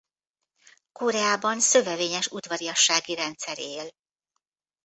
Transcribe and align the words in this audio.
Koreában 0.91 1.59
szövevényes 1.59 2.27
udvariassági 2.27 3.15
rendszer 3.15 3.59
él. 3.59 3.89